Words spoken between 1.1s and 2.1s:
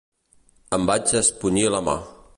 espunyir la mà.